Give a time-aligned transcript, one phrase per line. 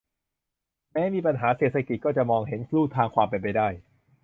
[0.91, 3.67] แม้มีปัญหาเศรษฐกิจก็จะมองเห็นลู่ทางความเป็นไปได้